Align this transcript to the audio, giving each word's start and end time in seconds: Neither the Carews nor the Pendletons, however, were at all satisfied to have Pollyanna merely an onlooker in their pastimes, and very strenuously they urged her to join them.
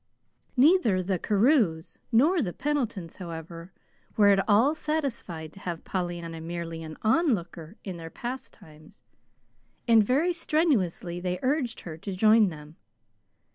Neither 0.57 1.03
the 1.03 1.19
Carews 1.19 1.99
nor 2.11 2.41
the 2.41 2.53
Pendletons, 2.53 3.17
however, 3.17 3.71
were 4.17 4.29
at 4.29 4.43
all 4.49 4.73
satisfied 4.73 5.53
to 5.53 5.59
have 5.59 5.83
Pollyanna 5.83 6.41
merely 6.41 6.81
an 6.81 6.97
onlooker 7.03 7.77
in 7.83 7.97
their 7.97 8.09
pastimes, 8.09 9.03
and 9.87 10.03
very 10.03 10.33
strenuously 10.33 11.19
they 11.19 11.37
urged 11.43 11.81
her 11.81 11.97
to 11.99 12.15
join 12.15 12.49
them. 12.49 12.77